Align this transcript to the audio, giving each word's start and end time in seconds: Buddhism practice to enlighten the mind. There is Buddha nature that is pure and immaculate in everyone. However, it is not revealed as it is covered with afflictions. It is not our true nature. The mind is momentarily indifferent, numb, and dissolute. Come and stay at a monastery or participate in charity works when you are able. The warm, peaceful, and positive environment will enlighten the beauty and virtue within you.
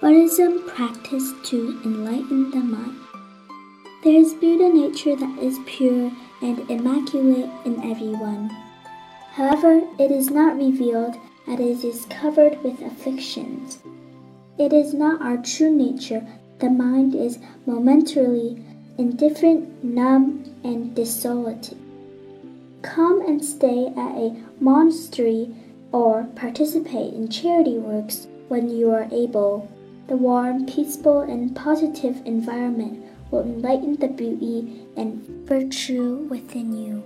Buddhism 0.00 0.66
practice 0.66 1.30
to 1.44 1.78
enlighten 1.84 2.50
the 2.52 2.60
mind. 2.60 2.96
There 4.02 4.14
is 4.14 4.32
Buddha 4.32 4.70
nature 4.70 5.14
that 5.14 5.38
is 5.38 5.58
pure 5.66 6.10
and 6.40 6.70
immaculate 6.70 7.50
in 7.66 7.82
everyone. 7.84 8.48
However, 9.32 9.82
it 9.98 10.10
is 10.10 10.30
not 10.30 10.56
revealed 10.56 11.16
as 11.46 11.60
it 11.60 11.84
is 11.84 12.06
covered 12.06 12.62
with 12.62 12.80
afflictions. 12.80 13.80
It 14.58 14.72
is 14.72 14.94
not 14.94 15.20
our 15.20 15.36
true 15.36 15.70
nature. 15.70 16.26
The 16.60 16.70
mind 16.70 17.14
is 17.14 17.38
momentarily 17.66 18.64
indifferent, 18.96 19.84
numb, 19.84 20.46
and 20.64 20.94
dissolute. 20.96 21.76
Come 22.80 23.20
and 23.20 23.44
stay 23.44 23.88
at 23.88 24.16
a 24.16 24.34
monastery 24.60 25.54
or 25.92 26.24
participate 26.36 27.12
in 27.12 27.28
charity 27.28 27.76
works 27.76 28.28
when 28.48 28.70
you 28.70 28.90
are 28.92 29.06
able. 29.12 29.68
The 30.10 30.16
warm, 30.16 30.66
peaceful, 30.66 31.20
and 31.20 31.54
positive 31.54 32.20
environment 32.26 33.04
will 33.30 33.42
enlighten 33.42 33.94
the 33.94 34.08
beauty 34.08 34.82
and 34.96 35.22
virtue 35.46 36.26
within 36.28 36.76
you. 36.76 37.04